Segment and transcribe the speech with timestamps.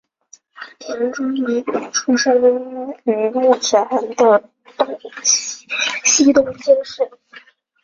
[0.79, 2.39] 田中美保出生于
[3.35, 4.49] 目前的
[6.03, 7.03] 西东京市。